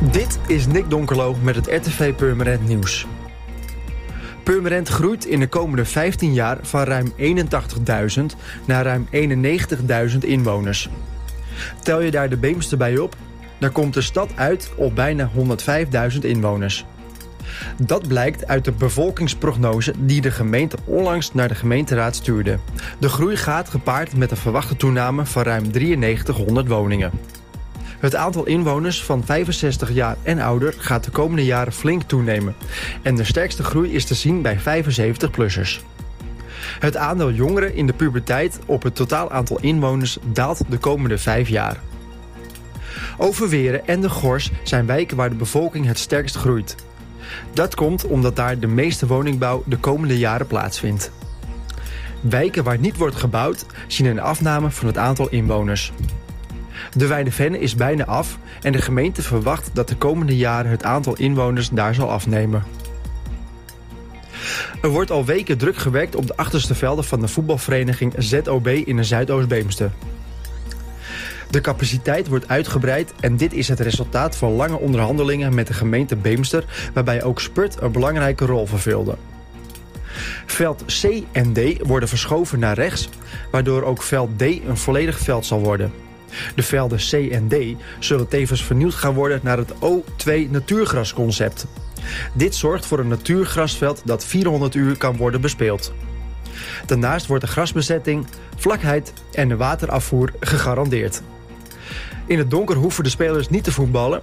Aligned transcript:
Dit 0.00 0.38
is 0.46 0.66
Nick 0.66 0.90
Donkerlo 0.90 1.36
met 1.42 1.56
het 1.56 1.66
RTV 1.66 2.14
Purmerend 2.14 2.68
Nieuws. 2.68 3.06
Purmerend 4.42 4.88
groeit 4.88 5.24
in 5.24 5.40
de 5.40 5.48
komende 5.48 5.84
15 5.84 6.34
jaar 6.34 6.58
van 6.62 6.82
ruim 6.82 7.12
81.000 7.18 8.22
naar 8.66 8.84
ruim 8.84 9.08
91.000 10.12 10.18
inwoners. 10.20 10.88
Tel 11.82 12.00
je 12.00 12.10
daar 12.10 12.28
de 12.28 12.36
Beemster 12.36 12.78
bij 12.78 12.98
op, 12.98 13.16
dan 13.58 13.72
komt 13.72 13.94
de 13.94 14.00
stad 14.00 14.30
uit 14.34 14.70
op 14.76 14.94
bijna 14.94 15.30
105.000 16.12 16.18
inwoners. 16.20 16.84
Dat 17.78 18.08
blijkt 18.08 18.46
uit 18.46 18.64
de 18.64 18.72
bevolkingsprognose 18.72 19.94
die 19.98 20.20
de 20.20 20.30
gemeente 20.30 20.76
onlangs 20.84 21.34
naar 21.34 21.48
de 21.48 21.54
gemeenteraad 21.54 22.16
stuurde. 22.16 22.58
De 22.98 23.08
groei 23.08 23.36
gaat 23.36 23.68
gepaard 23.68 24.16
met 24.16 24.30
een 24.30 24.36
verwachte 24.36 24.76
toename 24.76 25.26
van 25.26 25.42
ruim 25.42 25.70
9300 25.72 26.68
woningen. 26.68 27.10
Het 28.00 28.14
aantal 28.14 28.46
inwoners 28.46 29.04
van 29.04 29.24
65 29.24 29.92
jaar 29.92 30.16
en 30.22 30.38
ouder 30.38 30.74
gaat 30.78 31.04
de 31.04 31.10
komende 31.10 31.44
jaren 31.44 31.72
flink 31.72 32.02
toenemen. 32.02 32.54
En 33.02 33.14
de 33.14 33.24
sterkste 33.24 33.62
groei 33.62 33.92
is 33.92 34.04
te 34.04 34.14
zien 34.14 34.42
bij 34.42 34.58
75-plussers. 34.58 35.80
Het 36.78 36.96
aandeel 36.96 37.32
jongeren 37.32 37.74
in 37.74 37.86
de 37.86 37.92
puberteit 37.92 38.58
op 38.66 38.82
het 38.82 38.94
totaal 38.94 39.30
aantal 39.30 39.60
inwoners 39.60 40.18
daalt 40.32 40.62
de 40.68 40.78
komende 40.78 41.18
vijf 41.18 41.48
jaar. 41.48 41.80
Overweren 43.18 43.86
en 43.86 44.00
de 44.00 44.08
Gors 44.08 44.50
zijn 44.62 44.86
wijken 44.86 45.16
waar 45.16 45.30
de 45.30 45.34
bevolking 45.34 45.86
het 45.86 45.98
sterkst 45.98 46.36
groeit. 46.36 46.76
Dat 47.52 47.74
komt 47.74 48.06
omdat 48.06 48.36
daar 48.36 48.58
de 48.58 48.66
meeste 48.66 49.06
woningbouw 49.06 49.62
de 49.66 49.76
komende 49.76 50.18
jaren 50.18 50.46
plaatsvindt. 50.46 51.10
Wijken 52.20 52.64
waar 52.64 52.78
niet 52.78 52.96
wordt 52.96 53.16
gebouwd 53.16 53.66
zien 53.86 54.06
een 54.06 54.20
afname 54.20 54.70
van 54.70 54.86
het 54.86 54.98
aantal 54.98 55.28
inwoners. 55.28 55.92
De 56.96 57.06
Weidevenne 57.06 57.58
is 57.58 57.74
bijna 57.74 58.04
af 58.04 58.38
en 58.62 58.72
de 58.72 58.82
gemeente 58.82 59.22
verwacht 59.22 59.70
dat 59.72 59.88
de 59.88 59.96
komende 59.96 60.36
jaren 60.36 60.70
het 60.70 60.84
aantal 60.84 61.16
inwoners 61.16 61.68
daar 61.68 61.94
zal 61.94 62.10
afnemen. 62.10 62.64
Er 64.82 64.88
wordt 64.88 65.10
al 65.10 65.24
weken 65.24 65.58
druk 65.58 65.76
gewerkt 65.76 66.14
op 66.14 66.26
de 66.26 66.36
achterste 66.36 66.74
velden 66.74 67.04
van 67.04 67.20
de 67.20 67.28
voetbalvereniging 67.28 68.14
ZOB 68.18 68.66
in 68.66 68.96
de 68.96 69.04
Zuidoost-Beemster. 69.04 69.90
De 71.50 71.60
capaciteit 71.60 72.28
wordt 72.28 72.48
uitgebreid 72.48 73.12
en 73.20 73.36
dit 73.36 73.52
is 73.52 73.68
het 73.68 73.80
resultaat 73.80 74.36
van 74.36 74.52
lange 74.52 74.78
onderhandelingen 74.78 75.54
met 75.54 75.66
de 75.66 75.72
gemeente 75.72 76.16
Beemster, 76.16 76.64
waarbij 76.94 77.22
ook 77.22 77.40
Spurt 77.40 77.80
een 77.80 77.92
belangrijke 77.92 78.46
rol 78.46 78.66
vervulde. 78.66 79.16
Veld 80.46 80.84
C 80.84 81.22
en 81.32 81.52
D 81.52 81.86
worden 81.86 82.08
verschoven 82.08 82.58
naar 82.58 82.74
rechts, 82.74 83.08
waardoor 83.50 83.82
ook 83.82 84.02
veld 84.02 84.38
D 84.38 84.42
een 84.42 84.76
volledig 84.76 85.18
veld 85.18 85.46
zal 85.46 85.60
worden. 85.60 85.92
De 86.54 86.62
velden 86.62 86.98
C 86.98 87.12
en 87.12 87.48
D 87.48 87.54
zullen 87.98 88.28
tevens 88.28 88.64
vernieuwd 88.64 88.94
gaan 88.94 89.14
worden 89.14 89.40
naar 89.42 89.58
het 89.58 89.72
O2 89.74 90.50
natuurgrasconcept. 90.50 91.66
Dit 92.32 92.54
zorgt 92.54 92.86
voor 92.86 92.98
een 92.98 93.08
natuurgrasveld 93.08 94.02
dat 94.04 94.24
400 94.24 94.74
uur 94.74 94.96
kan 94.96 95.16
worden 95.16 95.40
bespeeld. 95.40 95.92
Daarnaast 96.86 97.26
wordt 97.26 97.44
de 97.44 97.50
grasbezetting, 97.50 98.26
vlakheid 98.56 99.12
en 99.32 99.48
de 99.48 99.56
waterafvoer 99.56 100.32
gegarandeerd. 100.40 101.22
In 102.26 102.38
het 102.38 102.50
donker 102.50 102.76
hoeven 102.76 103.04
de 103.04 103.10
spelers 103.10 103.48
niet 103.48 103.64
te 103.64 103.72
voetballen. 103.72 104.20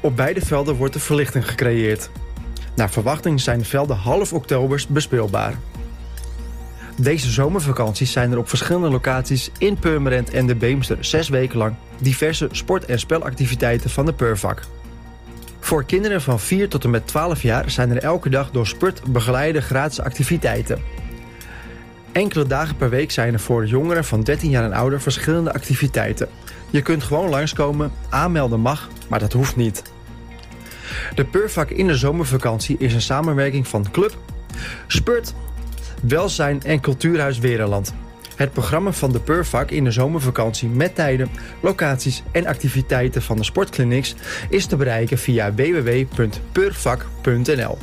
Op 0.00 0.16
beide 0.16 0.40
velden 0.40 0.74
wordt 0.74 0.94
de 0.94 1.00
verlichting 1.00 1.48
gecreëerd. 1.48 2.10
Naar 2.74 2.90
verwachting 2.90 3.40
zijn 3.40 3.58
de 3.58 3.64
velden 3.64 3.96
half 3.96 4.32
oktober 4.32 4.84
bespeelbaar. 4.88 5.54
Deze 7.00 7.30
zomervakanties 7.30 8.12
zijn 8.12 8.32
er 8.32 8.38
op 8.38 8.48
verschillende 8.48 8.88
locaties 8.90 9.50
in 9.58 9.78
Purmerend 9.78 10.30
en 10.30 10.46
de 10.46 10.54
Beemster 10.54 10.96
zes 11.00 11.28
weken 11.28 11.58
lang 11.58 11.74
diverse 11.98 12.48
sport- 12.50 12.84
en 12.84 12.98
spelactiviteiten 12.98 13.90
van 13.90 14.06
de 14.06 14.12
Purvak. 14.12 14.62
Voor 15.60 15.84
kinderen 15.84 16.22
van 16.22 16.40
4 16.40 16.68
tot 16.68 16.84
en 16.84 16.90
met 16.90 17.06
12 17.06 17.42
jaar 17.42 17.70
zijn 17.70 17.90
er 17.90 18.02
elke 18.02 18.28
dag 18.28 18.50
door 18.50 18.66
Spurt 18.66 19.12
begeleide 19.12 19.60
gratis 19.60 20.00
activiteiten. 20.00 20.82
Enkele 22.12 22.46
dagen 22.46 22.76
per 22.76 22.90
week 22.90 23.10
zijn 23.10 23.32
er 23.32 23.40
voor 23.40 23.66
jongeren 23.66 24.04
van 24.04 24.22
13 24.22 24.50
jaar 24.50 24.64
en 24.64 24.72
ouder 24.72 25.00
verschillende 25.00 25.52
activiteiten. 25.52 26.28
Je 26.70 26.82
kunt 26.82 27.02
gewoon 27.02 27.28
langskomen, 27.28 27.92
aanmelden 28.08 28.60
mag, 28.60 28.88
maar 29.08 29.18
dat 29.18 29.32
hoeft 29.32 29.56
niet. 29.56 29.82
De 31.14 31.24
Purvak 31.24 31.70
in 31.70 31.86
de 31.86 31.96
zomervakantie 31.96 32.76
is 32.78 32.94
een 32.94 33.02
samenwerking 33.02 33.68
van 33.68 33.90
Club, 33.90 34.16
Spurt, 34.86 35.34
Welzijn 36.02 36.62
en 36.62 36.80
Cultuurhuis 36.80 37.38
Wereland. 37.38 37.94
Het 38.36 38.52
programma 38.52 38.92
van 38.92 39.12
de 39.12 39.20
Purvak 39.20 39.70
in 39.70 39.84
de 39.84 39.90
zomervakantie 39.90 40.68
met 40.68 40.94
tijden, 40.94 41.30
locaties 41.60 42.22
en 42.32 42.46
activiteiten 42.46 43.22
van 43.22 43.36
de 43.36 43.44
sportclinics 43.44 44.14
is 44.48 44.66
te 44.66 44.76
bereiken 44.76 45.18
via 45.18 45.54
www.purvak.nl. 45.54 47.78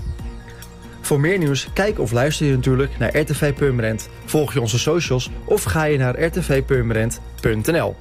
Voor 1.02 1.20
meer 1.20 1.38
nieuws, 1.38 1.70
kijk 1.74 2.00
of 2.00 2.12
luister 2.12 2.46
je 2.46 2.52
natuurlijk 2.52 2.98
naar 2.98 3.18
RTV 3.18 3.54
Purmerend. 3.54 4.10
Volg 4.26 4.54
je 4.54 4.62
onze 4.62 4.80
socials 4.80 5.32
of 5.46 5.64
ga 5.64 5.84
je 5.84 5.98
naar 5.98 6.24
rtvpurmerend.nl. 6.24 7.94